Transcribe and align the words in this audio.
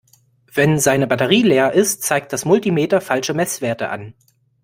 Wenn 0.51 0.79
seine 0.79 1.05
Batterie 1.05 1.43
leer 1.43 1.73
ist, 1.73 2.01
zeigt 2.01 2.33
das 2.33 2.43
Multimeter 2.43 3.01
falsche 3.01 3.35
Messwerte 3.35 3.89
an. 3.89 4.15